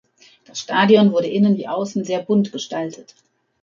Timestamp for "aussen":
1.67-2.03